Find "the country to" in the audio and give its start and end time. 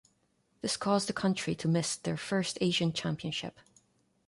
1.07-1.67